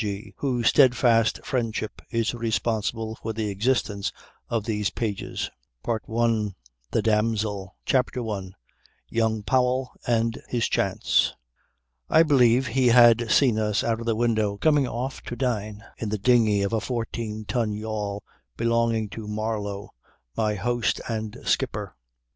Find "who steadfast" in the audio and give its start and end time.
0.37-1.41